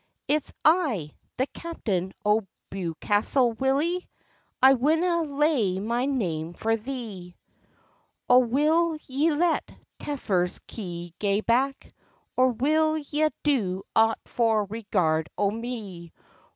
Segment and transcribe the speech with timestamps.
[0.27, 4.09] "It's I, the captain o' Bewcastle, Willie;
[4.59, 7.35] I winna layne my name for thee."
[8.27, 9.69] "O will ye let
[9.99, 11.93] Telfer's kye gae back,
[12.35, 16.11] Or will ye do aught for regard o' me?